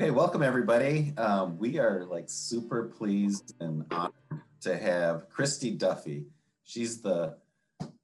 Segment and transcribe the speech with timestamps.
[0.00, 1.12] Okay, welcome everybody.
[1.18, 4.14] Um, we are like super pleased and honored
[4.62, 6.24] to have Kristy Duffey.
[6.64, 7.36] She's the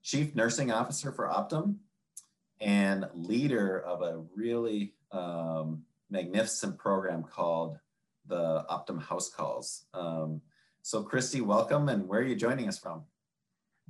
[0.02, 1.77] Chief Nursing Officer for Optum
[2.60, 7.78] and leader of a really um, magnificent program called
[8.26, 9.86] the Optum House Calls.
[9.94, 10.42] Um,
[10.82, 13.04] so Kristy, welcome and where are you joining us from?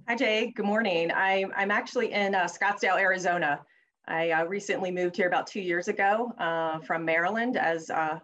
[0.07, 1.11] Hi Jay, good morning.
[1.11, 3.63] I'm, I'm actually in uh, Scottsdale, Arizona.
[4.09, 8.21] I uh, recently moved here about two years ago uh, from Maryland as uh,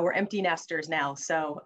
[0.00, 1.14] we're empty nesters now.
[1.14, 1.62] So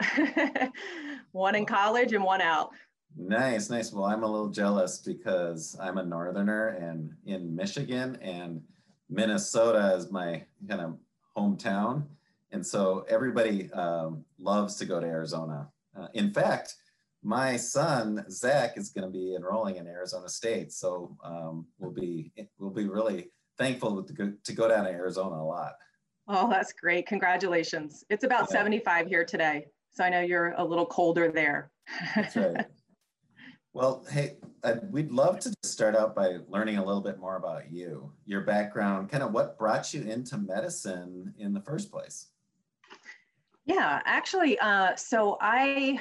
[1.33, 2.70] one in college and one out.
[3.16, 3.92] Nice, nice.
[3.92, 8.61] Well, I'm a little jealous because I'm a northerner and in Michigan and
[9.09, 10.98] Minnesota is my kind of
[11.36, 12.05] hometown.
[12.52, 15.69] And so everybody um, loves to go to Arizona.
[15.98, 16.77] Uh, in fact,
[17.22, 22.33] my son Zach is going to be enrolling in Arizona State, so um, we'll be
[22.58, 25.72] we'll be really thankful to go, to go down to Arizona a lot.
[26.28, 27.06] Oh, that's great!
[27.06, 28.05] Congratulations.
[28.10, 28.58] It's about yeah.
[28.58, 31.70] 75 here today, so I know you're a little colder there.
[32.14, 32.66] that's right.
[33.75, 34.38] Well, hey,
[34.91, 39.08] we'd love to start out by learning a little bit more about you, your background,
[39.08, 42.30] kind of what brought you into medicine in the first place.
[43.66, 46.00] Yeah, actually, uh, so I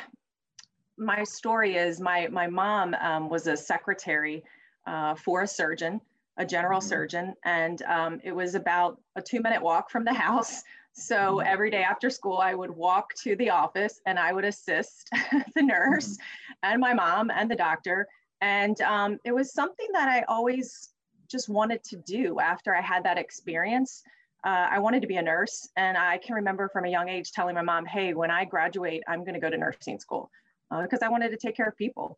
[0.98, 4.44] my story is my my mom um, was a secretary
[4.86, 6.02] uh, for a surgeon,
[6.38, 6.90] a general mm-hmm.
[6.90, 10.64] surgeon, and um, it was about a two minute walk from the house.
[10.94, 11.48] So mm-hmm.
[11.48, 15.10] every day after school, I would walk to the office and I would assist
[15.56, 16.72] the nurse mm-hmm.
[16.72, 18.08] and my mom and the doctor.
[18.42, 20.90] And um, it was something that I always
[21.30, 24.04] just wanted to do after I had that experience.
[24.44, 25.70] Uh, I wanted to be a nurse.
[25.76, 29.04] And I can remember from a young age telling my mom, hey, when I graduate,
[29.08, 30.32] I'm going to go to nursing school
[30.70, 32.18] because uh, I wanted to take care of people.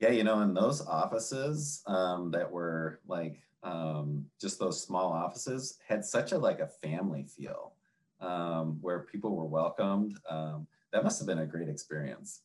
[0.00, 5.78] Yeah, you know, in those offices um, that were like um, just those small offices
[5.86, 7.74] had such a like a family feel
[8.20, 10.18] um, where people were welcomed.
[10.28, 12.40] Um, that must have been a great experience.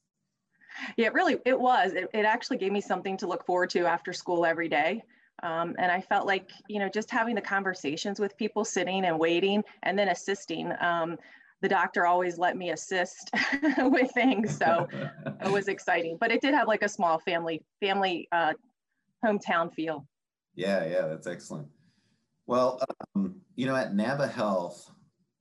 [0.95, 1.93] Yeah, it really, it was.
[1.93, 5.03] It, it actually gave me something to look forward to after school every day.
[5.43, 9.19] Um, and I felt like, you know, just having the conversations with people sitting and
[9.19, 10.71] waiting and then assisting.
[10.79, 11.17] Um,
[11.62, 13.31] the doctor always let me assist
[13.79, 14.57] with things.
[14.57, 14.88] So
[15.44, 18.53] it was exciting, but it did have like a small family, family uh,
[19.25, 20.07] hometown feel.
[20.56, 21.68] Yeah, yeah, that's excellent.
[22.45, 22.79] Well,
[23.16, 24.90] um, you know, at naviHealth,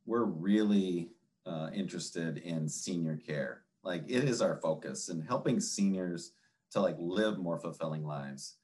[0.07, 1.11] we're really
[1.47, 3.63] uh, interested in senior care.
[3.83, 6.33] Like it is our focus and helping seniors
[6.73, 8.57] to like live more fulfilling lives.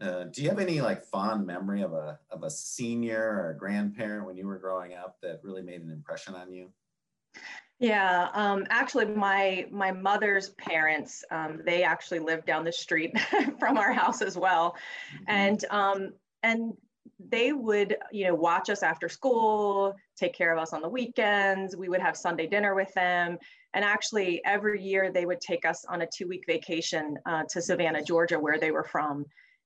[0.00, 3.58] Uh, do you have any like fond memory of a of a senior or a
[3.58, 6.70] grandparent when you were growing up that really made an impression on you?
[7.80, 13.18] Yeah, um, actually, my my mother's parents um, they actually lived down the street
[13.58, 14.76] from our house as well,
[15.14, 15.24] mm-hmm.
[15.28, 16.74] and um, and
[17.18, 21.74] they would you know watch us after school, take care of us on the weekends.
[21.74, 23.38] We would have Sunday dinner with them,
[23.72, 27.62] and actually every year they would take us on a two week vacation uh, to
[27.62, 29.24] Savannah, Georgia, where they were from.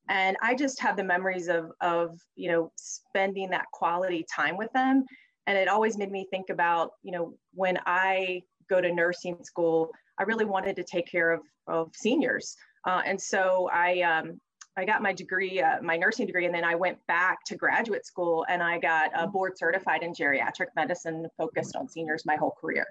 [0.09, 4.73] And I just have the memories of of you know spending that quality time with
[4.73, 5.05] them
[5.47, 9.91] and it always made me think about you know when i go to nursing school
[10.19, 12.57] i really wanted to take care of, of seniors.
[12.87, 14.41] Uh, and so i um,
[14.77, 18.05] i got my degree uh, my nursing degree and then i went back to graduate
[18.07, 22.55] school and i got uh, board certified in geriatric medicine focused on seniors my whole
[22.61, 22.87] career.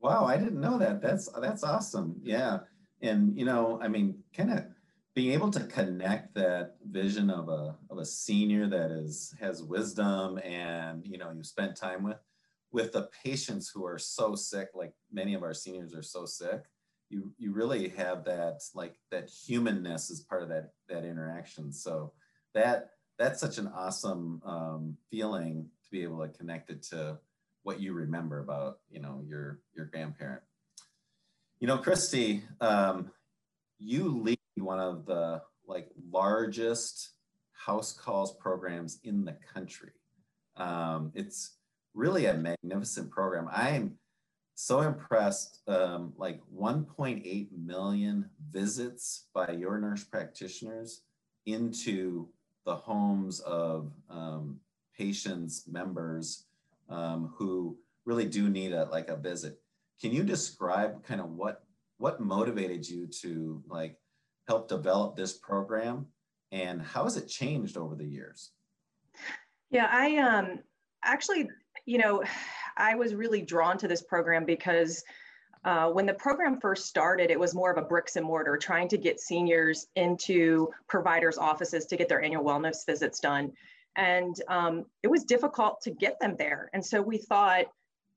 [0.00, 1.00] Wow i didn't know that.
[1.00, 2.16] That's that's awesome.
[2.22, 2.60] Yeah.
[3.02, 4.64] And you know i mean kind of
[5.18, 10.38] being able to connect that vision of a, of a senior that is has wisdom
[10.44, 12.18] and you know you spent time with
[12.70, 16.66] with the patients who are so sick like many of our seniors are so sick
[17.10, 21.72] you you really have that like that humanness as part of that that interaction.
[21.72, 22.12] So
[22.54, 27.18] that that's such an awesome um, feeling to be able to connect it to
[27.62, 30.42] what you remember about you know your your grandparent.
[31.60, 33.10] You know kristy um,
[33.78, 37.10] you lead one of the like largest
[37.52, 39.92] house calls programs in the country.
[40.56, 41.56] Um, it's
[41.94, 43.48] really a magnificent program.
[43.52, 43.98] I am
[44.54, 45.60] so impressed.
[45.68, 51.02] Um, like 1.8 million visits by your nurse practitioners
[51.46, 52.28] into
[52.64, 54.58] the homes of um,
[54.96, 56.44] patients, members
[56.88, 59.60] um, who really do need a like a visit.
[60.00, 61.62] Can you describe kind of what
[61.98, 63.96] what motivated you to like
[64.48, 66.06] help develop this program
[66.50, 68.50] and how has it changed over the years?
[69.70, 70.60] Yeah, I um,
[71.04, 71.50] actually,
[71.84, 72.24] you know,
[72.76, 75.04] I was really drawn to this program because
[75.64, 78.88] uh, when the program first started, it was more of a bricks and mortar, trying
[78.88, 83.52] to get seniors into providers' offices to get their annual wellness visits done.
[83.96, 86.70] and um, it was difficult to get them there.
[86.72, 87.66] And so we thought,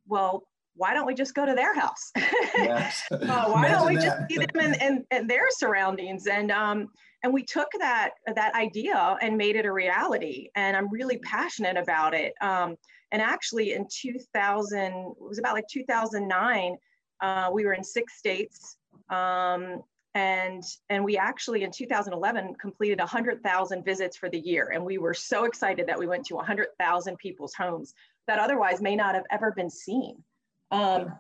[0.08, 0.44] well,
[0.76, 2.12] why don't we just go to their house?
[2.56, 3.04] Yes.
[3.12, 4.04] uh, why Imagine don't we that.
[4.04, 6.28] just see them in, in, in their surroundings?
[6.28, 6.90] And um,
[7.24, 10.50] and we took that that idea and made it a reality.
[10.56, 12.34] And I'm really passionate about it.
[12.42, 12.76] Um,
[13.12, 16.78] and actually, in 2000, it was about like 2009,
[17.22, 18.78] uh, we were in six states.
[19.10, 19.82] Um,
[20.14, 25.14] and and we actually in 2011 completed 100,000 visits for the year and we were
[25.14, 27.94] so excited that we went to 100,000 people's homes
[28.28, 30.22] that otherwise may not have ever been seen
[30.72, 31.14] um,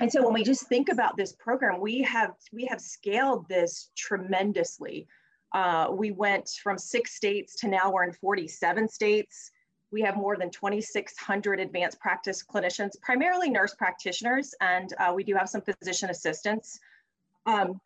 [0.00, 3.90] and so when we just think about this program we have we have scaled this
[3.96, 5.06] tremendously.
[5.52, 9.52] Uh, we went from six states to now we're in 47 states.
[9.92, 15.36] We have more than 2,600 advanced practice clinicians, primarily nurse practitioners, and uh, we do
[15.36, 16.80] have some physician assistants.
[17.46, 17.80] Um,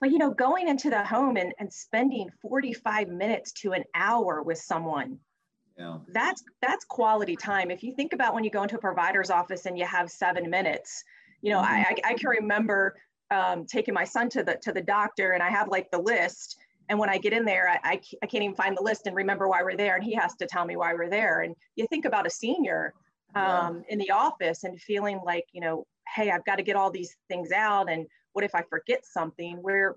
[0.00, 4.42] but you know going into the home and, and spending 45 minutes to an hour
[4.42, 5.18] with someone
[5.78, 5.98] yeah.
[6.08, 9.66] that's that's quality time if you think about when you go into a provider's office
[9.66, 11.04] and you have seven minutes
[11.42, 11.72] you know mm-hmm.
[11.72, 12.96] I, I can remember
[13.30, 16.56] um, taking my son to the to the doctor and i have like the list
[16.88, 19.14] and when i get in there I, I, I can't even find the list and
[19.14, 21.86] remember why we're there and he has to tell me why we're there and you
[21.88, 22.94] think about a senior
[23.34, 23.92] um, yeah.
[23.92, 27.14] in the office and feeling like you know hey i've got to get all these
[27.28, 28.06] things out and
[28.38, 29.56] what if I forget something?
[29.62, 29.96] Where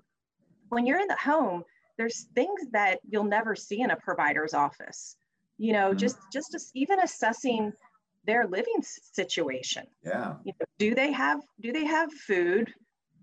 [0.68, 1.62] when you're in the home,
[1.96, 5.14] there's things that you'll never see in a provider's office.
[5.62, 5.98] You know, mm-hmm.
[5.98, 7.72] just just even assessing
[8.24, 9.86] their living situation.
[10.04, 10.34] Yeah.
[10.42, 12.74] You know, do they have do they have food?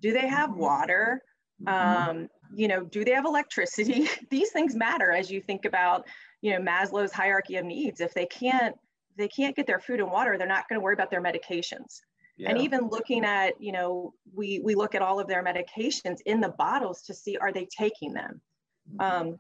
[0.02, 0.62] Do they have mm-hmm.
[0.62, 1.22] water?
[1.62, 2.10] Mm-hmm.
[2.10, 4.08] Um, you know, do they have electricity?
[4.30, 6.06] These things matter as you think about,
[6.42, 8.00] you know, Maslow's hierarchy of needs.
[8.00, 8.74] If they can't
[9.18, 12.00] they can't get their food and water, they're not going to worry about their medications.
[12.38, 12.52] Yeah.
[12.52, 16.40] And even looking at, you know, we we look at all of their medications in
[16.40, 18.40] the bottles to see are they taking them.
[18.90, 19.02] Mm-hmm.
[19.02, 19.40] Um,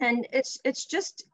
[0.00, 1.26] and it's it's just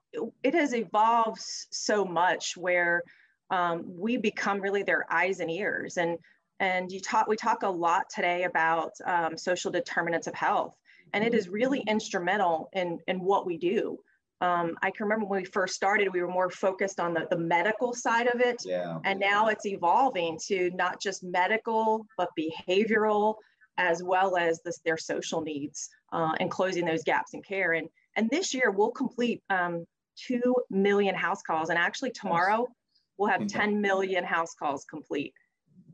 [0.43, 1.41] it has evolved
[1.71, 3.03] so much where
[3.51, 5.97] um, we become really their eyes and ears.
[5.97, 6.19] And
[6.59, 10.77] and you talk we talk a lot today about um, social determinants of health,
[11.13, 13.99] and it is really instrumental in in what we do.
[14.43, 17.37] Um, I can remember when we first started, we were more focused on the, the
[17.37, 18.63] medical side of it.
[18.65, 18.99] Yeah.
[19.05, 23.35] And now it's evolving to not just medical, but behavioral,
[23.77, 27.73] as well as this, their social needs uh, and closing those gaps in care.
[27.73, 29.85] And, and this year we'll complete um,
[30.27, 31.71] 2 million house calls.
[31.71, 32.67] And actually tomorrow
[33.19, 35.35] we'll have 10 million house calls complete.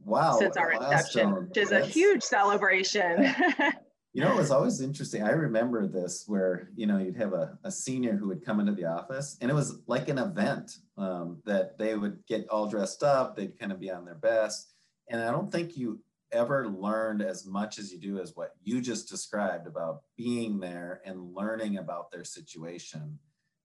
[0.04, 0.38] Wow.
[0.38, 1.88] Since our inception, which is That's...
[1.88, 3.34] a huge celebration.
[4.16, 5.22] You know, it was always interesting.
[5.22, 8.72] I remember this where, you know, you'd have a, a senior who would come into
[8.72, 13.02] the office and it was like an event um, that they would get all dressed
[13.02, 14.72] up, they'd kind of be on their best.
[15.10, 16.00] And I don't think you
[16.32, 21.02] ever learned as much as you do as what you just described about being there
[21.04, 23.18] and learning about their situation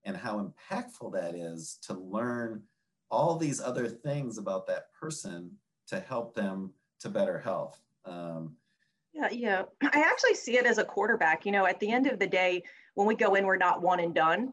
[0.04, 2.62] and how impactful that is to learn
[3.10, 5.50] all these other things about that person
[5.86, 7.78] to help them to better health.
[8.04, 8.56] Um,
[9.12, 9.62] yeah, yeah.
[9.82, 11.44] I actually see it as a quarterback.
[11.44, 12.62] You know, at the end of the day,
[12.94, 14.52] when we go in, we're not one and done,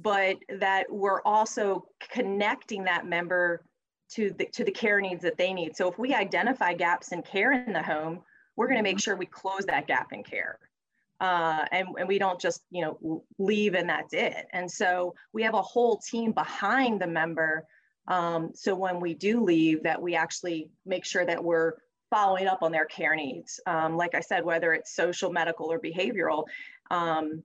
[0.00, 3.62] but that we're also connecting that member
[4.10, 5.76] to the to the care needs that they need.
[5.76, 8.20] So if we identify gaps in care in the home,
[8.56, 9.02] we're going to make mm-hmm.
[9.02, 10.58] sure we close that gap in care.
[11.20, 14.46] Uh, and, and we don't just you know leave and that's it.
[14.52, 17.66] And so we have a whole team behind the member.
[18.06, 21.74] Um, so when we do leave, that we actually make sure that we're
[22.10, 23.60] following up on their care needs.
[23.66, 26.44] Um, like I said, whether it's social, medical, or behavioral.
[26.90, 27.42] Um,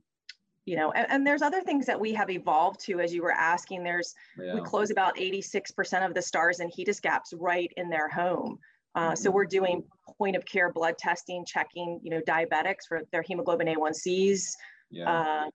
[0.66, 3.34] you know, and, and, there's other things that we have evolved to, as you were
[3.34, 3.84] asking.
[3.84, 4.56] There's yeah.
[4.56, 8.60] we close about 86% of the stars and HEDIS gaps right in their home.
[8.96, 9.16] Uh.
[9.16, 9.84] So we're doing
[10.18, 14.52] point of care blood testing, checking, you know, diabetics for their hemoglobin A1Cs,
[14.92, 15.10] yeah.
[15.10, 15.50] uh,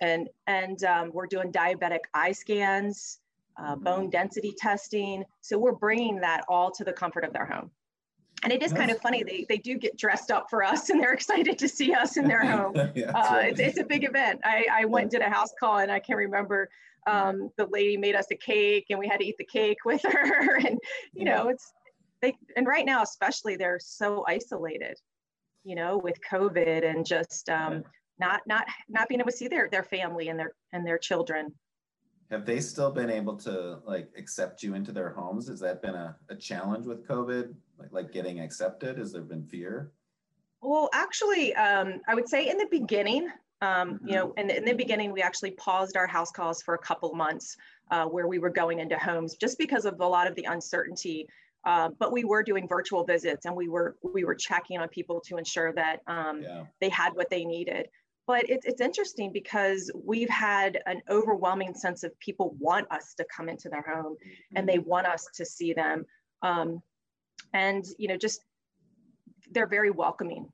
[0.00, 3.18] and and um, we're doing diabetic eye scans,
[3.58, 3.84] uh, mm-hmm.
[3.84, 5.24] bone density testing.
[5.40, 7.70] So we're bringing that all to the comfort of their home
[8.42, 11.00] and it is kind of funny they, they do get dressed up for us and
[11.00, 13.50] they're excited to see us in their home yeah, uh, right.
[13.50, 15.98] it's, it's a big event i, I went and did a house call and i
[15.98, 16.68] can remember
[17.06, 20.02] um, the lady made us a cake and we had to eat the cake with
[20.10, 20.78] her and
[21.14, 21.72] you know it's
[22.22, 24.96] they and right now especially they're so isolated
[25.64, 27.82] you know with covid and just um,
[28.20, 31.52] not not not being able to see their their family and their and their children.
[32.30, 35.48] Have they still been able to like accept you into their homes?
[35.48, 37.54] Has that been a, a challenge with covid?
[37.78, 38.98] Like, like getting accepted?
[38.98, 39.90] Has there been fear?
[40.62, 43.28] Well actually um, i would say in the beginning
[43.62, 44.40] um, you know mm-hmm.
[44.40, 47.56] in the, in the beginning we actually paused our house calls for a couple months
[47.90, 51.26] uh, where we were going into homes just because of a lot of the uncertainty
[51.64, 55.20] uh, but we were doing virtual visits and we were we were checking on people
[55.26, 56.64] to ensure that um, yeah.
[56.80, 57.86] they had what they needed.
[58.26, 63.26] But it's, it's interesting because we've had an overwhelming sense of people want us to
[63.34, 64.16] come into their home
[64.54, 66.04] and they want us to see them.
[66.42, 66.80] Um,
[67.52, 68.42] and you know just
[69.50, 70.48] they're very welcoming.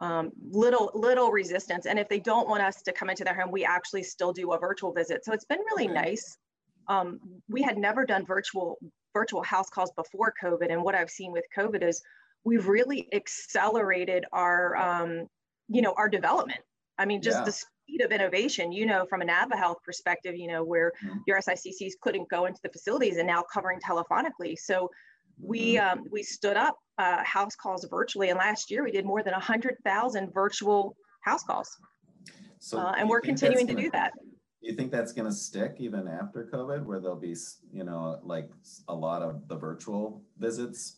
[0.00, 1.84] Um, little little resistance.
[1.84, 4.52] And if they don't want us to come into their home we actually still do
[4.52, 5.24] a virtual visit.
[5.26, 6.38] So it's been really nice.
[6.86, 7.18] Um,
[7.50, 8.78] we had never done virtual
[9.12, 12.02] virtual house calls before covid and what i've seen with covid is
[12.44, 15.26] we've really accelerated our um,
[15.68, 16.60] you know our development
[16.98, 17.44] i mean just yeah.
[17.44, 21.18] the speed of innovation you know from an Health perspective you know where mm-hmm.
[21.26, 24.90] your siccs couldn't go into the facilities and now covering telephonically so
[25.40, 25.98] we mm-hmm.
[26.00, 29.32] um, we stood up uh, house calls virtually, and last year we did more than
[29.34, 31.76] hundred thousand virtual house calls.
[32.58, 34.12] So, uh, and we're continuing to do that.
[34.60, 37.36] Do you think that's going to stick even after COVID, where there'll be
[37.72, 38.50] you know like
[38.88, 40.96] a lot of the virtual visits?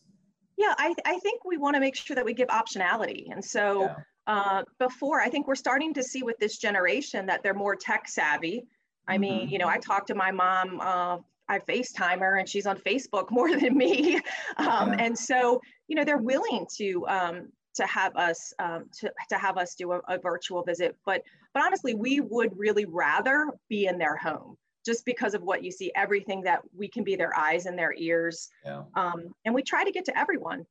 [0.57, 3.83] Yeah, I, I think we want to make sure that we give optionality, and so.
[3.83, 3.95] Yeah.
[4.27, 8.07] Uh, before, I think we're starting to see with this generation that they're more tech
[8.07, 8.67] savvy.
[9.07, 9.49] I mean, mm-hmm.
[9.49, 11.17] you know, I talked to my mom uh,
[11.51, 14.15] I FaceTime her and she's on Facebook more than me.
[14.57, 14.95] Um, yeah.
[14.99, 19.57] And so, you know, they're willing to um, to have us um, to, to have
[19.57, 20.95] us do a, a, virtual visit.
[21.05, 21.23] But
[21.53, 25.71] but honestly, we would really rather be in their home just because of what you
[25.71, 28.49] see, everything that we can be their eyes and their ears.
[28.65, 28.83] Yeah.
[28.95, 30.65] Um, and we try to get to everyone.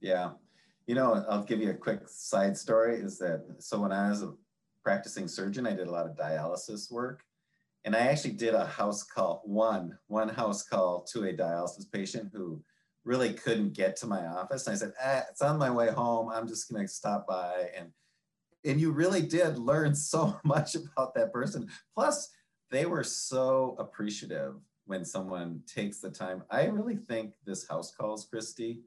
[0.00, 0.32] Yeah.
[0.86, 4.22] You know, I'll give you a quick side story is that so when I was
[4.22, 4.34] a
[4.84, 7.22] practicing surgeon, I did a lot of dialysis work.
[7.84, 12.30] And I actually did a house call, one, one house call to a dialysis patient
[12.32, 12.62] who
[13.06, 14.66] really couldn't get to my office.
[14.66, 16.28] And I said, ah, it's on my way home.
[16.28, 17.70] I'm just gonna stop by.
[17.78, 17.92] And
[18.64, 21.68] and you really did learn so much about that person.
[21.94, 22.30] Plus,
[22.70, 26.42] they were so appreciative when someone takes the time.
[26.50, 28.80] I really think this house calls, Kristy,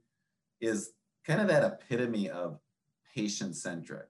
[0.59, 0.91] is
[1.25, 2.59] kind of that epitome of
[3.15, 4.07] patient centric.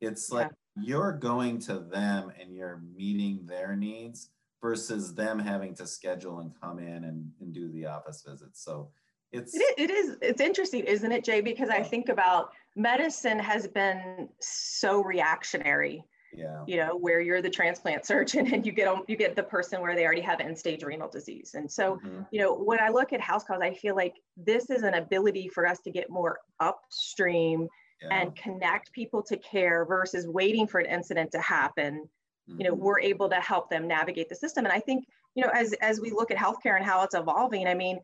[0.00, 0.38] It's yeah.
[0.38, 4.30] like you're going to them and you're meeting their needs
[4.62, 8.64] versus them having to schedule and come in and, and do the office visits.
[8.64, 8.90] So
[9.32, 11.40] it's it is, it is it's interesting, isn't it, Jay?
[11.40, 16.04] Because I think about medicine has been so reactionary.
[16.34, 16.64] Yeah.
[16.66, 19.94] You know, where you're the transplant surgeon and you get you get the person where
[19.94, 21.52] they already have end stage renal disease.
[21.54, 22.22] And so, mm-hmm.
[22.30, 25.48] you know, when I look at house calls, I feel like this is an ability
[25.48, 27.68] for us to get more upstream
[28.02, 28.20] yeah.
[28.20, 32.08] and connect people to care versus waiting for an incident to happen
[32.48, 32.60] mm-hmm.
[32.60, 32.84] you know mm-hmm.
[32.84, 36.00] we're able to help them navigate the system and i think you know as as
[36.00, 37.98] we look at healthcare and how it's evolving i mean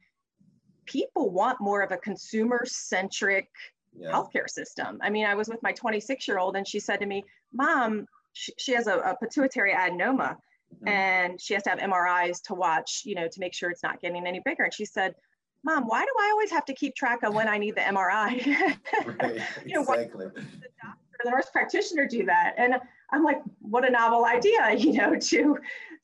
[0.89, 3.49] people want more of a consumer centric
[3.97, 4.11] yeah.
[4.11, 7.07] healthcare system i mean i was with my 26 year old and she said to
[7.07, 10.37] me mom she, she has a, a pituitary adenoma
[10.75, 10.89] mm-hmm.
[10.89, 14.01] and she has to have mris to watch you know to make sure it's not
[14.01, 15.15] getting any bigger and she said
[15.65, 18.47] mom, why do I always have to keep track of when I need the MRI?
[19.21, 20.27] right, you know, exactly.
[20.27, 20.43] the
[20.83, 22.55] doctor, the nurse practitioner do that?
[22.57, 22.77] And
[23.13, 25.59] I'm like, what a novel idea, you know, to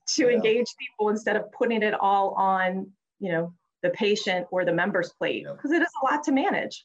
[0.07, 0.33] to yeah.
[0.33, 5.13] engage people instead of putting it all on, you know, the patient or the member's
[5.13, 6.85] plate because it is a lot to manage.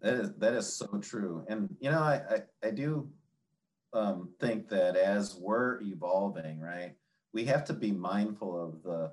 [0.00, 1.44] That is that is so true.
[1.48, 3.10] And you know, I I, I do
[3.92, 6.94] um, think that as we're evolving, right,
[7.34, 9.12] we have to be mindful of the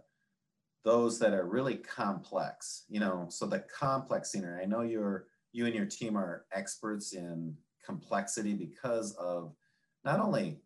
[0.83, 5.65] those that are really complex, you know, so the complex scenery, I know you're, you
[5.65, 9.53] and your team are experts in complexity because of
[10.03, 10.59] not only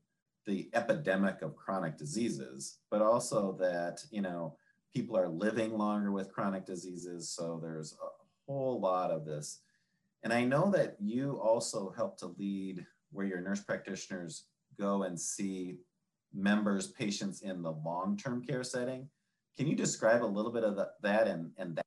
[0.48, 4.58] the epidemic of chronic diseases, but also that, you know,
[4.98, 7.30] people are living longer with chronic diseases.
[7.30, 9.60] So there's a whole lot of this.
[10.24, 14.46] And I know that you also help to lead where your nurse practitioners
[14.80, 15.78] go and see
[16.34, 19.08] members, patients in the long-term care setting.
[19.56, 21.87] Can you describe a little bit of the, that and, and that?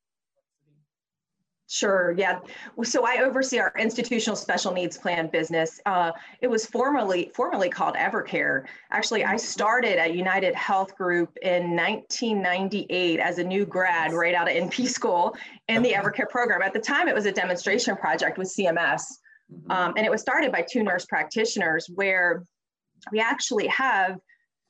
[1.72, 2.40] Sure, yeah.
[2.82, 5.80] So I oversee our institutional special needs plan business.
[5.86, 6.10] Uh,
[6.40, 8.64] it was formerly formerly called Evercare.
[8.90, 14.48] Actually, I started at United Health Group in 1998 as a new grad right out
[14.48, 15.36] of NP school
[15.68, 16.60] in the Evercare program.
[16.60, 19.02] At the time, it was a demonstration project with CMS.
[19.54, 19.70] Mm-hmm.
[19.70, 22.42] Um, and it was started by two nurse practitioners where
[23.12, 24.18] we actually have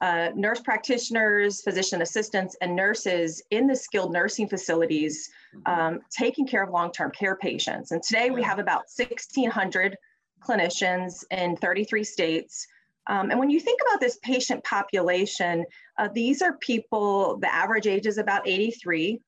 [0.03, 5.31] uh, nurse practitioners, physician assistants, and nurses in the skilled nursing facilities.
[5.67, 7.93] Um, taking care of long term care patients.
[7.93, 9.97] And today we have about 1,600
[10.41, 12.67] clinicians in 33 states.
[13.07, 15.65] Um, and when you think about this patient population,
[15.99, 19.21] uh, these are people, the average age is about 83.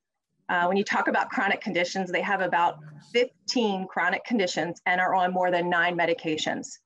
[0.48, 2.78] Uh, when you talk about chronic conditions, they have about
[3.12, 6.78] 15 chronic conditions and are on more than nine medications.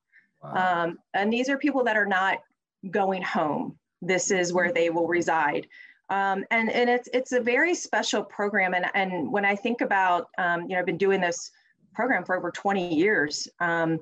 [0.42, 0.84] Wow.
[0.84, 2.38] Um, and these are people that are not
[2.90, 3.76] going home.
[4.02, 5.66] This is where they will reside.
[6.08, 8.74] Um, and and it's it's a very special program.
[8.74, 11.50] And and when I think about um, you know I've been doing this
[11.94, 13.48] program for over 20 years.
[13.60, 14.00] Um,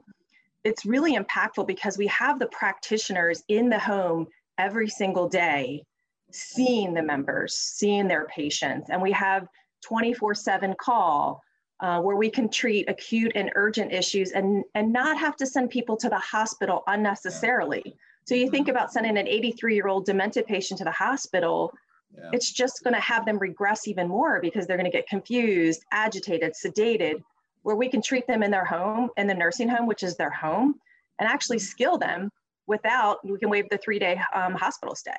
[0.64, 4.26] it's really impactful because we have the practitioners in the home
[4.58, 5.84] every single day
[6.32, 9.46] seeing the members, seeing their patients, and we have
[9.82, 11.40] 24 7 call
[11.80, 15.70] uh, where we can treat acute and urgent issues and, and not have to send
[15.70, 17.94] people to the hospital unnecessarily.
[18.26, 21.73] So you think about sending an 83 year old demented patient to the hospital,
[22.16, 22.30] yeah.
[22.33, 25.85] it's just going to have them regress even more because they're going to get confused,
[25.92, 27.23] agitated, sedated,
[27.62, 30.30] where we can treat them in their home, in the nursing home, which is their
[30.30, 30.75] home,
[31.18, 32.30] and actually skill them
[32.66, 35.12] without, we can waive the three day um, hospital stay.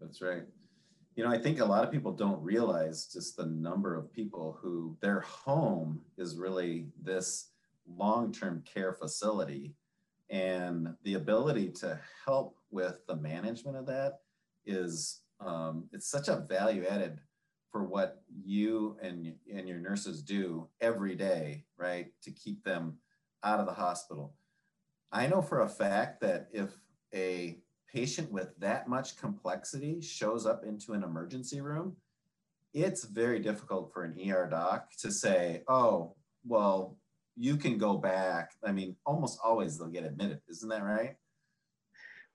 [0.00, 0.42] That's right.
[1.16, 4.58] You know, I think a lot of people don't realize just the number of people
[4.60, 7.48] who their home is really this
[7.86, 9.74] long term care facility.
[10.30, 14.20] And the ability to help with the management of that
[14.64, 17.18] is um, it's such a value added
[17.70, 22.08] for what you and, and your nurses do every day, right?
[22.22, 22.98] To keep them
[23.44, 24.34] out of the hospital.
[25.12, 26.70] I know for a fact that if
[27.14, 27.58] a
[27.92, 31.96] patient with that much complexity shows up into an emergency room,
[32.72, 36.14] it's very difficult for an ER doc to say, oh,
[36.46, 36.96] well,
[37.36, 38.52] you can go back.
[38.64, 40.40] I mean, almost always they'll get admitted.
[40.48, 41.16] Isn't that right?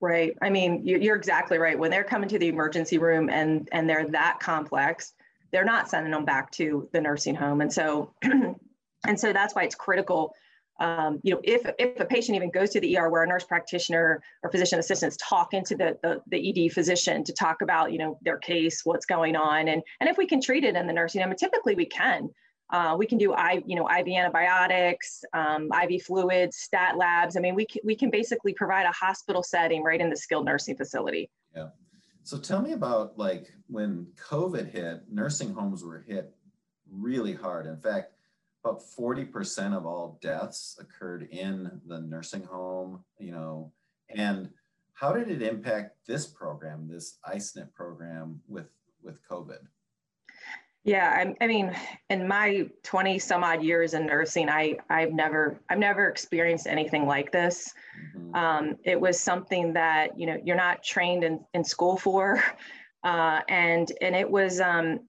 [0.02, 0.36] Right.
[0.42, 1.80] I mean, you're exactly right.
[1.80, 5.14] When they're coming to the emergency room and and they're that complex,
[5.52, 7.62] they're not sending them back to the nursing home.
[7.62, 10.36] And so, and so that's why it's critical
[10.80, 13.46] um, you know, if, if a patient even goes to the ER where a nurse
[13.46, 17.98] practitioner or physician assistants talking to the, the, the ED physician to talk about, you
[17.98, 20.94] know, their case, what's going on, and, and if we can treat it in the
[20.94, 22.30] nursing home, typically we can.
[22.72, 27.38] Uh, we can do I, you know, IV antibiotics, um, IV fluids, stat labs.
[27.38, 30.46] I mean, we can, we can basically provide a hospital setting right in the skilled
[30.46, 31.30] nursing facility.
[31.56, 31.70] Yeah.
[32.24, 36.34] So tell me about like when COVID hit, nursing homes were hit
[36.92, 37.68] really hard.
[37.68, 38.14] In fact,
[38.64, 43.72] about 40% of all deaths occurred in the nursing home, you know,
[44.10, 44.50] and
[44.94, 48.70] how did it impact this program, this ISNP program with,
[49.04, 49.60] with COVID?
[50.86, 51.76] Yeah, I, I, mean,
[52.10, 57.08] in my 20 some odd years in nursing, I, I've never, I've never experienced anything
[57.08, 57.74] like this.
[58.16, 58.36] Mm-hmm.
[58.36, 62.44] Um, it was something that, you know, you're not trained in, in school for.
[63.04, 65.00] Uh, and, and it was, um,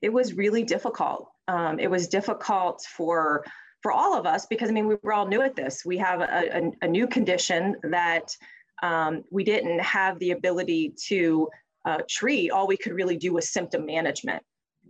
[0.00, 3.44] it was really difficult um, it was difficult for
[3.82, 5.84] for all of us because I mean we were all new at this.
[5.84, 8.36] We have a, a, a new condition that
[8.82, 11.48] um, we didn't have the ability to
[11.84, 12.50] uh, treat.
[12.50, 14.42] All we could really do was symptom management,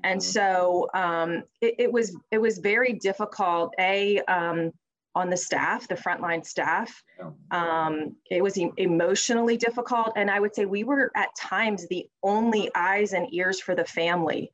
[0.04, 0.30] and mm-hmm.
[0.30, 3.74] so um, it, it, was it was very difficult.
[3.78, 4.72] A um,
[5.14, 7.02] on the staff, the frontline staff.
[7.50, 12.08] Um, it was e- emotionally difficult, and I would say we were at times the
[12.22, 14.50] only eyes and ears for the family.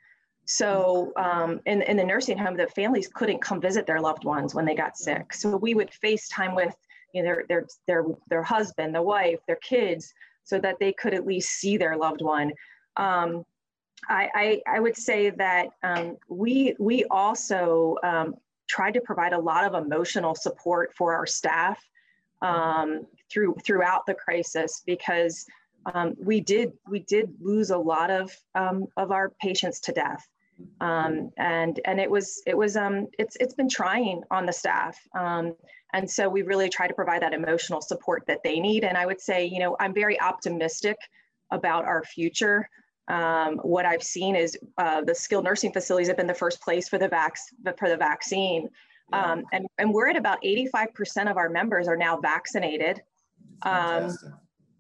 [0.47, 4.55] So um, in, in the nursing home, the families couldn't come visit their loved ones
[4.55, 5.33] when they got sick.
[5.33, 6.75] So we would FaceTime with
[7.13, 10.13] you know, their, their, their, their husband, the wife, their kids,
[10.45, 12.53] so that they could at least see their loved one.
[12.97, 13.45] Um,
[14.09, 18.35] I, I, I, would say that um, we, we also um,
[18.69, 21.83] tried to provide a lot of emotional support for our staff
[22.43, 25.45] um, through, throughout the crisis because
[25.95, 30.27] um, we did we did lose a lot of um, of our patients to death.
[30.81, 34.99] Um, and and it was it was um, it's it's been trying on the staff.
[35.17, 35.55] Um,
[35.95, 38.85] and so we really try to provide that emotional support that they need.
[38.85, 40.97] And i would say you know i'm very optimistic
[41.51, 42.69] about our future
[43.09, 46.89] um, what i've seen is uh, the skilled nursing facilities have been the first place
[46.89, 47.37] for the vac-
[47.79, 48.69] for the vaccine.
[49.13, 53.01] Um, and, and we're at about 85% of our members are now vaccinated.
[53.63, 54.15] Um,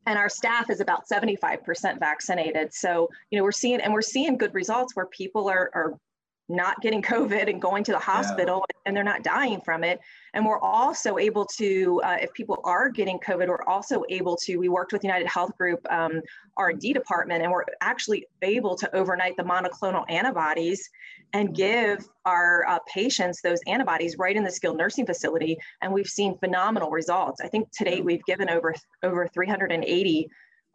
[0.06, 2.72] and our staff is about 75% vaccinated.
[2.72, 5.98] So, you know, we're seeing and we're seeing good results where people are, are
[6.48, 8.80] not getting COVID and going to the hospital yeah.
[8.86, 10.00] and they're not dying from it.
[10.34, 14.56] And we're also able to, uh, if people are getting COVID, we're also able to,
[14.56, 16.20] we worked with United Health Group um,
[16.56, 20.88] R&D department and we're actually able to overnight the monoclonal antibodies
[21.32, 25.56] and give our uh, patients those antibodies right in the skilled nursing facility.
[25.82, 27.40] And we've seen phenomenal results.
[27.40, 30.28] I think today we've given over, over 380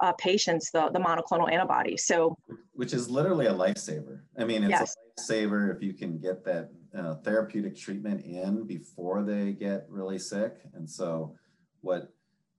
[0.04, 2.06] uh, patients the, the monoclonal antibodies.
[2.06, 2.38] So,
[2.74, 4.20] which is literally a lifesaver.
[4.38, 4.96] I mean, it's yes.
[4.96, 10.20] a lifesaver if you can get that uh, therapeutic treatment in before they get really
[10.20, 10.58] sick.
[10.74, 11.36] And so,
[11.80, 12.10] what,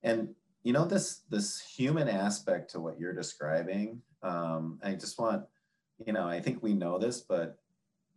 [0.03, 4.01] and you know, this this human aspect to what you're describing.
[4.23, 5.45] Um, I just want,
[6.07, 7.59] you know, I think we know this, but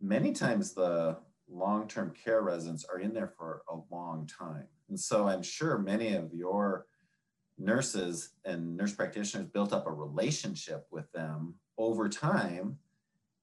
[0.00, 1.18] many times the
[1.50, 4.66] long-term care residents are in there for a long time.
[4.88, 6.86] And so I'm sure many of your
[7.58, 12.78] nurses and nurse practitioners built up a relationship with them over time.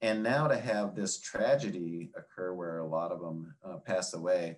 [0.02, 4.58] And now to have this tragedy occur where a lot of them uh, pass away,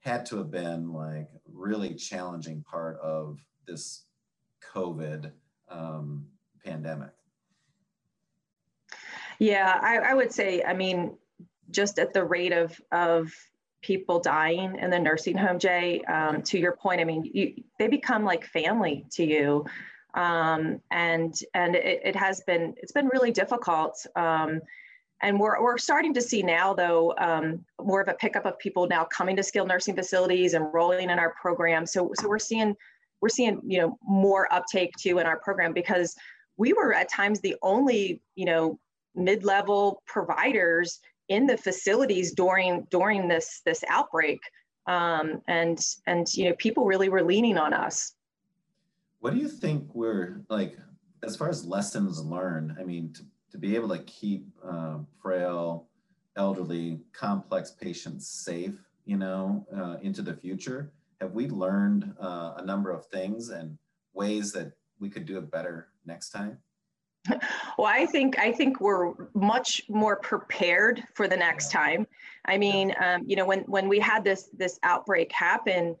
[0.00, 4.04] had to have been like really challenging part of this
[4.72, 5.30] COVID
[5.68, 6.26] um,
[6.64, 7.10] pandemic.
[9.38, 11.16] Yeah, I, I would say, I mean,
[11.70, 13.32] just at the rate of of
[13.82, 16.02] people dying in the nursing home, Jay.
[16.02, 19.64] Um, to your point, I mean, you, they become like family to you,
[20.14, 24.04] um, and and it, it, has been it's been really difficult.
[24.16, 24.60] Um,
[25.22, 28.86] and we're, we're starting to see now, though, um, more of a pickup of people
[28.86, 31.84] now coming to skilled nursing facilities, enrolling in our program.
[31.84, 32.74] So, so we're seeing
[33.20, 36.14] we're seeing you know more uptake too in our program because
[36.56, 38.78] we were at times the only you know
[39.14, 44.40] mid-level providers in the facilities during during this this outbreak.
[44.86, 48.14] Um, and and you know people really were leaning on us.
[49.20, 50.76] What do you think we're like
[51.22, 55.86] as far as lessons learned i mean to, to be able to keep uh, frail
[56.36, 60.92] elderly complex patients safe you know uh, into the future?
[61.20, 63.76] Have we learned uh, a number of things and
[64.14, 66.58] ways that we could do it better next time
[67.78, 72.06] well i think i think we're much more prepared for the next time.
[72.46, 75.96] I mean um, you know when when we had this this outbreak happen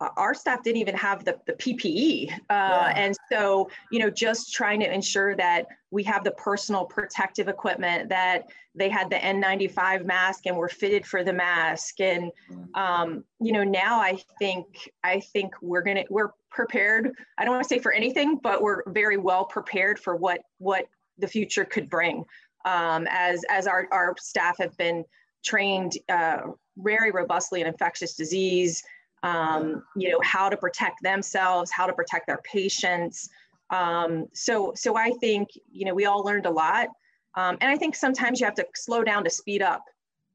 [0.00, 2.92] uh, our staff didn't even have the, the ppe uh, yeah.
[2.96, 8.08] and so you know just trying to ensure that we have the personal protective equipment
[8.08, 12.00] that they had the n95 mask and were fitted for the mask.
[12.00, 12.76] And mm.
[12.76, 17.12] um, you know now i think i think we're gonna we're prepared.
[17.36, 20.86] I don't want to say for anything, but we're very well prepared for what what
[21.18, 22.24] the future could bring.
[22.64, 25.04] Um, as as our our staff have been
[25.44, 26.38] trained uh,
[26.78, 28.82] very robustly in infectious disease,
[29.22, 33.28] um, you know how to protect themselves, how to protect their patients.
[33.70, 36.88] Um, so so I think you know we all learned a lot,
[37.34, 39.84] um, and I think sometimes you have to slow down to speed up.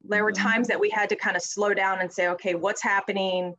[0.04, 0.48] There were mm-hmm.
[0.48, 3.56] times that we had to kind of slow down and say, okay, what's happening?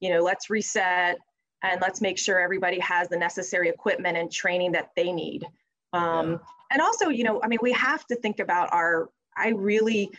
[0.00, 1.18] You know, let's reset
[1.62, 5.46] and let's make sure everybody has the necessary equipment and training that they need.
[5.92, 6.38] Um, yeah.
[6.72, 10.10] And also, you know, I mean, we have to think about our, I really,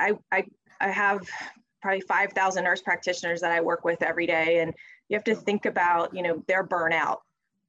[0.00, 0.44] I, I,
[0.80, 1.28] I have
[1.82, 4.60] probably 5,000 nurse practitioners that I work with every day.
[4.60, 4.74] And
[5.08, 7.18] you have to think about, you know, their burnout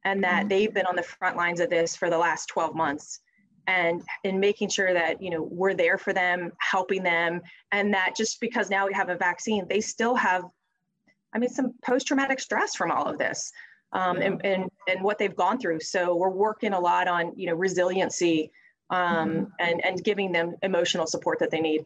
[0.06, 0.48] and that mm-hmm.
[0.50, 3.20] they've been on the front lines of this for the last 12 months
[3.68, 8.16] and in making sure that you know we're there for them helping them and that
[8.16, 10.44] just because now we have a vaccine they still have
[11.34, 13.52] I mean, some post-traumatic stress from all of this
[13.94, 15.80] um, and, and, and what they've gone through.
[15.80, 18.52] So we're working a lot on, you know, resiliency
[18.90, 19.44] um, mm-hmm.
[19.60, 21.86] and, and giving them emotional support that they need.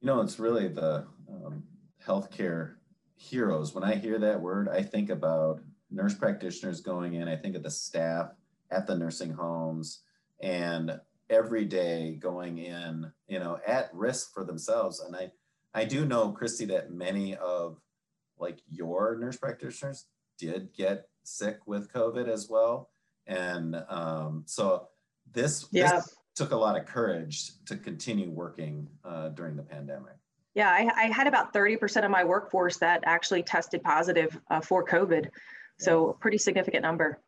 [0.00, 1.62] You know, it's really the um,
[2.04, 2.74] healthcare
[3.14, 3.74] heroes.
[3.74, 7.62] When I hear that word, I think about nurse practitioners going in, I think of
[7.62, 8.32] the staff
[8.70, 10.00] at the nursing homes
[10.40, 10.98] and
[11.30, 15.00] every day going in, you know, at risk for themselves.
[15.00, 15.30] And I,
[15.74, 17.78] I do know, Kristy, that many of
[18.38, 20.06] like your nurse practitioners
[20.38, 22.90] did get sick with COVID as well.
[23.26, 24.88] And um, so
[25.32, 25.96] this, yeah.
[25.96, 30.14] this took a lot of courage to continue working uh, during the pandemic.
[30.54, 34.84] Yeah, I, I, had about 30% of my workforce that actually tested positive uh, for
[34.84, 35.28] COVID.
[35.78, 37.20] So, a pretty significant number.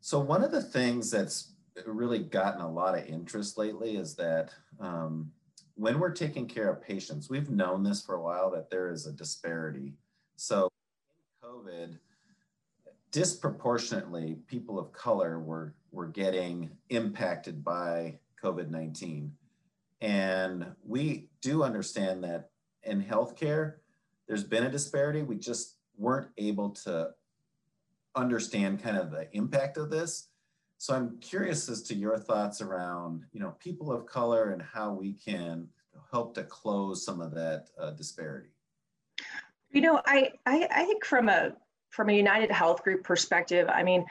[0.00, 4.50] So, one of the things that's really gotten a lot of interest lately is that
[4.78, 5.32] um,
[5.76, 9.06] when we're taking care of patients, we've known this for a while that there is
[9.06, 9.92] a disparity.
[10.36, 10.70] So
[11.42, 11.98] in COVID,
[13.12, 19.30] disproportionately, people of color were, were getting impacted by COVID-19.
[20.00, 22.50] And we do understand that
[22.82, 23.74] in healthcare,
[24.26, 25.22] there's been a disparity.
[25.22, 27.10] We just weren't able to
[28.14, 30.28] understand kind of the impact of this.
[30.78, 34.92] So I'm curious as to your thoughts around, you know, people of color and how
[34.92, 35.68] we can
[36.10, 38.50] help to close some of that uh, disparity.
[39.70, 41.52] You know, I, I, I think from a
[41.90, 44.04] from a United Health Group perspective, I mean,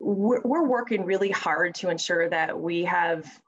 [0.00, 3.40] we're, we're working really hard to ensure that we have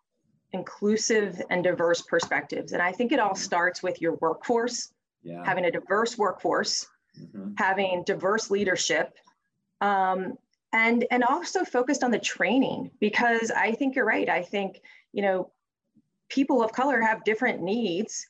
[0.52, 2.72] inclusive and diverse perspectives.
[2.72, 5.44] And I think it all starts with your workforce, yeah.
[5.44, 6.86] having a diverse workforce,
[7.20, 7.52] mm-hmm.
[7.56, 9.12] having diverse leadership,
[9.80, 10.34] um,
[10.72, 14.28] and and also focused on the training because I think you're right.
[14.28, 14.80] I think
[15.12, 15.50] you know
[16.28, 18.26] people of color have different needs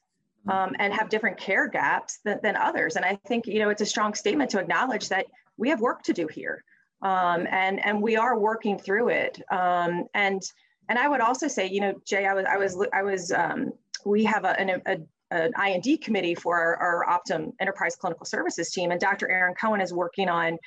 [0.47, 0.51] mm-hmm.
[0.51, 2.97] um, and have different care gaps than, than others.
[2.97, 5.27] And I think you know it's a strong statement to acknowledge that
[5.57, 6.65] we have work to do here,
[7.03, 9.41] um, and and we are working through it.
[9.51, 10.43] Um, and
[10.89, 13.73] and I would also say, you know, Jay, I was I was I was um,
[14.05, 14.97] we have a, an, a
[15.31, 19.31] an I&D committee for our, our Optum Enterprise Clinical Services team, and Dr.
[19.31, 20.59] Aaron Cohen is working on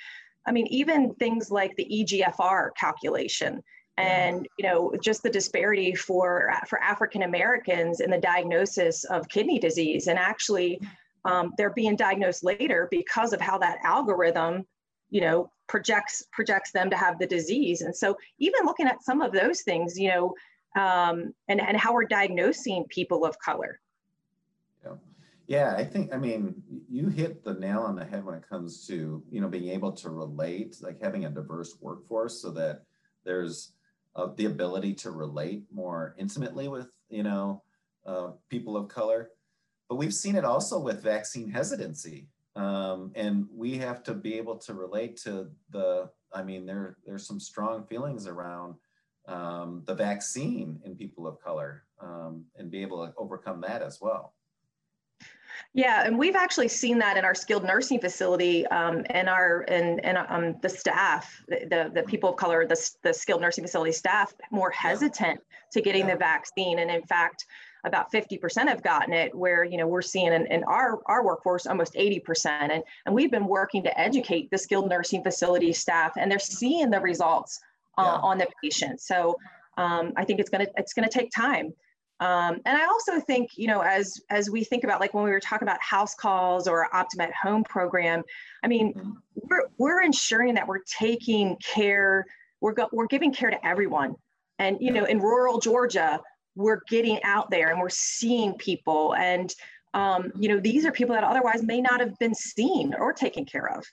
[0.46, 3.64] I mean, even things like the EGFR calculation
[3.98, 9.60] and you know just the disparity for for African Americans in the diagnosis of kidney
[9.60, 10.82] disease and actually
[11.26, 14.66] um, they're being diagnosed later because of how that algorithm
[15.10, 17.82] you know projects projects them to have the disease.
[17.82, 20.34] And so even looking at some of those things you know
[20.76, 23.80] um, and and how we're diagnosing people of color
[25.54, 26.56] yeah i think i mean
[26.90, 29.92] you hit the nail on the head when it comes to you know being able
[29.92, 32.84] to relate like having a diverse workforce so that
[33.26, 33.74] there's
[34.16, 37.62] uh, the ability to relate more intimately with you know
[38.06, 39.30] uh, people of color
[39.94, 42.28] but we've seen it also with vaccine hesitancy.
[42.56, 47.28] Um, and we have to be able to relate to the, I mean, there, there's
[47.28, 48.74] some strong feelings around
[49.28, 54.00] um, the vaccine in people of color um, and be able to overcome that as
[54.02, 54.34] well.
[55.74, 60.04] Yeah, and we've actually seen that in our skilled nursing facility um, and our and
[60.06, 64.34] and um, the staff, the the people of color, the the skilled nursing facility staff,
[64.52, 65.58] more hesitant yeah.
[65.72, 66.14] to getting yeah.
[66.14, 66.80] the vaccine.
[66.80, 67.46] And in fact,
[67.86, 71.68] about 50% have gotten it where you know we're seeing in, in our, our workforce
[71.68, 76.32] almost 80% and, and we've been working to educate the skilled nursing facility staff and
[76.32, 77.60] they're seeing the results
[77.98, 78.22] uh, yeah.
[78.22, 79.36] on the patient so
[79.78, 81.74] um, i think it's going to it's going to take time
[82.24, 85.32] um, and i also think you know as as we think about like when we
[85.32, 88.24] were talking about house calls or optum at home program
[88.64, 89.12] i mean mm-hmm.
[89.50, 92.26] we're, we're ensuring that we're taking care
[92.64, 94.16] we're, go, we're giving care to everyone.
[94.58, 96.20] And you know in rural georgia
[96.56, 99.16] we're getting out there and we're seeing people.
[99.16, 99.54] And
[99.94, 103.46] um, you know these are people that otherwise may not have been seen or taken
[103.46, 103.84] care of.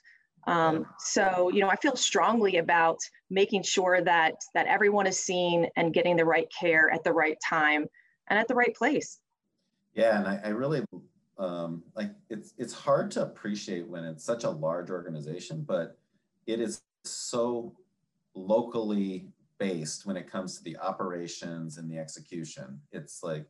[0.47, 2.97] Um, so you know i feel strongly about
[3.29, 7.37] making sure that that everyone is seen and getting the right care at the right
[7.47, 7.85] time
[8.31, 9.19] and at the right place
[9.93, 10.83] yeah and i, I really
[11.37, 15.97] um, like it's it's hard to appreciate when it's such a large organization but
[16.47, 17.73] it is so
[18.35, 19.27] locally
[19.61, 22.81] based when it comes to the operations and the execution.
[22.91, 23.45] It's like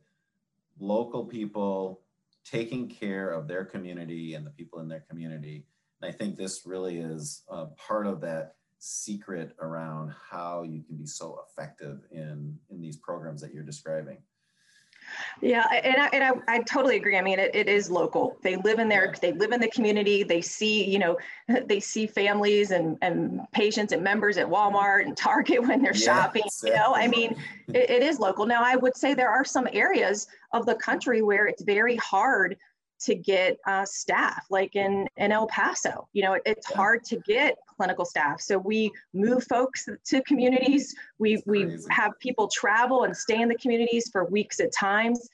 [0.78, 2.02] local people
[2.44, 5.64] taking care of their community and the people in their community.
[6.00, 10.96] And I think this really is uh, part of that secret around how you can
[10.96, 14.18] be so effective in in these programs that you're describing.
[15.40, 17.18] Yeah, and I, and I, I totally agree.
[17.18, 18.38] I mean, it, it is local.
[18.42, 20.22] They live in their, They live in the community.
[20.22, 21.18] They see, you know,
[21.66, 26.22] they see families and, and patients and members at Walmart and Target when they're yeah,
[26.22, 26.42] shopping.
[26.46, 26.70] Exactly.
[26.70, 27.36] You know, I mean,
[27.68, 28.46] it, it is local.
[28.46, 32.56] Now, I would say there are some areas of the country where it's very hard
[33.00, 36.08] to get uh, staff, like in, in El Paso.
[36.12, 38.40] You know, it, it's hard to get clinical staff.
[38.40, 40.94] So we move folks to communities.
[41.18, 45.28] We, we have people travel and stay in the communities for weeks at times.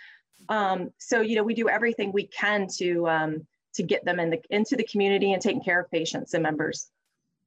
[0.48, 4.30] Um, so, you know, we do everything we can to, um, to get them in
[4.30, 6.90] the, into the community and taking care of patients and members.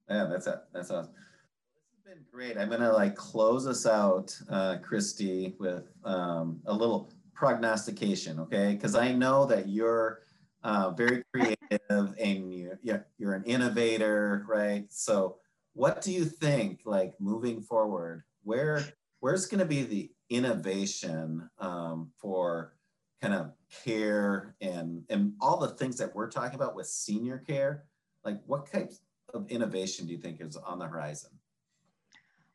[0.08, 0.60] Yeah, that's it.
[0.72, 1.14] That's awesome.
[1.14, 2.60] This has been great.
[2.60, 8.74] I'm gonna like close us out, uh, Kristy, with um, a little prognostication, okay?
[8.76, 10.20] Because I know that you're
[10.64, 12.78] uh, very creative and you,
[13.18, 14.86] you're an innovator, right?
[14.90, 15.38] So,
[15.74, 18.84] what do you think, like moving forward, where
[19.22, 22.74] where's going to be the innovation um, for
[23.22, 23.52] kind of
[23.84, 27.86] care and and all the things that we're talking about with senior care?
[28.26, 29.00] Like, what types
[29.34, 31.32] of innovation do you think is on the horizon?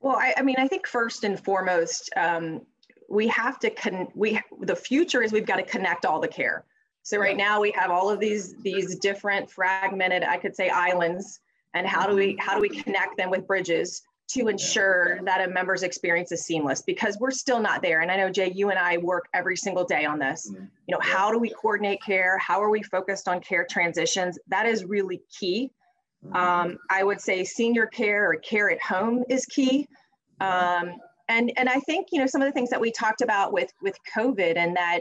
[0.00, 2.60] Well, I, I mean, I think first and foremost, um,
[3.08, 6.64] we have to con we the future is we've got to connect all the care
[7.06, 11.38] so right now we have all of these these different fragmented i could say islands.
[11.72, 15.48] And how do we how do we connect them with bridges to ensure that a
[15.48, 16.82] member's experience is seamless?
[16.82, 18.00] Because we're still not there.
[18.00, 20.50] And i know jay you and i work every single day on this.
[20.50, 20.64] Mm-hmm.
[20.88, 22.38] you know how do we coordinate care?
[22.38, 24.36] How are we focused on care transitions?
[24.48, 25.70] That is really key.
[26.24, 26.36] Mm-hmm.
[26.36, 29.86] um, i would say senior care or care at home is key.
[30.40, 30.96] Um,
[31.28, 33.70] and and i think you know some of the things that we talked about with
[33.80, 35.00] with covid and that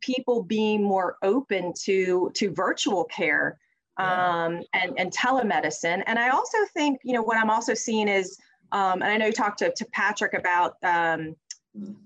[0.00, 3.58] people being more open to to virtual care
[3.96, 6.02] um, and and telemedicine.
[6.06, 8.38] And i also think you know what i'm also seeing is
[8.72, 11.34] um, and i know you talked to, to patrick about um,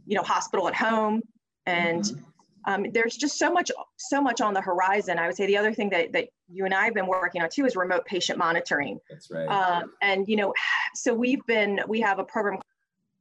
[0.07, 1.23] you know hospital at home
[1.67, 2.21] and mm-hmm.
[2.67, 5.19] Um, there's just so much so much on the horizon.
[5.19, 7.49] I would say the other thing that, that you and i have been working on
[7.51, 8.99] too is remote patient monitoring.
[9.11, 9.47] That's right.
[9.47, 10.55] Um, and you know
[10.95, 12.59] so we've been we have a program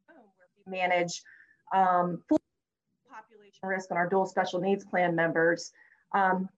[0.08, 0.18] where
[0.66, 1.22] we manage
[1.74, 2.40] um, full
[3.64, 5.72] risk on our dual special needs plan members.
[6.14, 6.50] Um,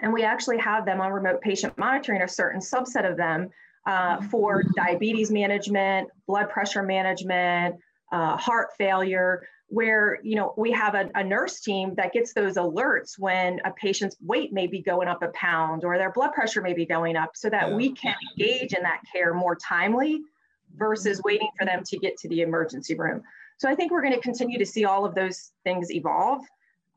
[0.00, 3.50] and we actually have them on remote patient monitoring, a certain subset of them
[3.86, 7.76] uh, for diabetes management, blood pressure management,
[8.12, 12.56] uh, heart failure, where you know we have a, a, nurse team that gets those
[12.56, 16.60] alerts when a patient's weight may be going up a pound or their blood pressure
[16.60, 20.20] may be going up so that we can engage in that care more timely
[20.76, 23.22] versus waiting for them to get to the emergency room.
[23.58, 26.40] So I think we're going to continue to see all of those things evolve.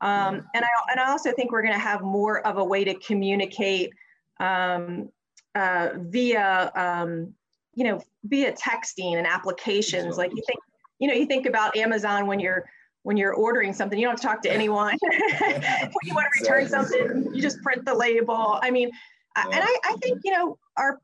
[0.00, 2.84] Um, and I and I also think we're going to have more of a way
[2.84, 3.90] to communicate
[4.38, 5.08] um,
[5.54, 7.34] uh, via um,
[7.74, 10.16] you know via texting and applications.
[10.16, 10.60] Like you think
[11.00, 12.64] you know you think about Amazon when you're
[13.02, 14.96] when you're ordering something, you don't talk to anyone.
[15.00, 18.58] when you want to return something, you just print the label.
[18.62, 18.90] I mean,
[19.36, 19.44] yeah.
[19.46, 21.00] and I, I think you know our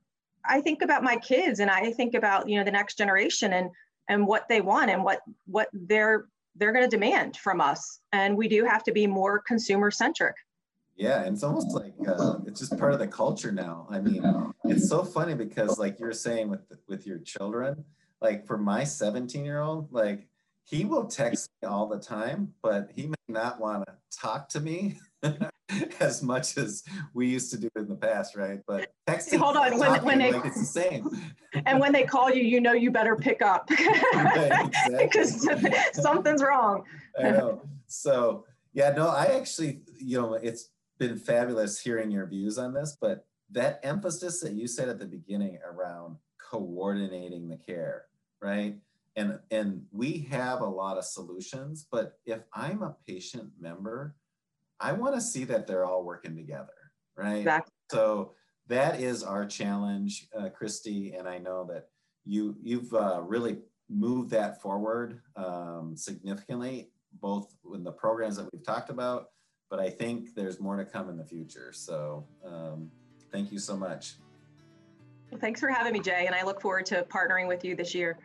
[0.46, 3.70] I think about my kids and I think about you know the next generation and
[4.08, 8.00] and what they want and what what they're they're going to demand from us.
[8.12, 10.36] And we do have to be more consumer centric
[10.96, 13.86] yeah and it's almost like uh, it's just part of the culture now.
[13.90, 17.84] I mean it's so funny because like you're saying with with your children
[18.20, 20.28] like for my 17 year old like
[20.64, 24.60] he will text me all the time but he may not want to talk to
[24.60, 24.96] me
[26.00, 26.82] as much as
[27.14, 28.60] we used to do in the past, right?
[28.66, 29.38] But texting.
[29.38, 31.08] Hold on, when, when they like it's the same.
[31.66, 33.66] And when they call you, you know you better pick up
[34.98, 35.48] because
[35.92, 36.84] something's wrong.
[37.18, 37.62] I know.
[37.86, 42.96] So yeah, no, I actually, you know, it's been fabulous hearing your views on this,
[43.00, 46.16] but that emphasis that you said at the beginning around
[46.50, 48.06] coordinating the care,
[48.40, 48.76] right?
[49.16, 54.16] And and we have a lot of solutions, but if I'm a patient member
[54.80, 56.72] I want to see that they're all working together,
[57.16, 57.38] right?
[57.38, 57.72] Exactly.
[57.90, 58.32] So
[58.68, 61.88] that is our challenge, uh, Kristy, and I know that
[62.24, 63.58] you you've uh, really
[63.88, 69.26] moved that forward um, significantly, both in the programs that we've talked about,
[69.70, 71.72] but I think there's more to come in the future.
[71.72, 72.90] So um,
[73.30, 74.14] thank you so much.
[75.30, 77.94] Well, thanks for having me, Jay, and I look forward to partnering with you this
[77.94, 78.18] year.